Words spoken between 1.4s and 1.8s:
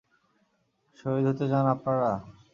চান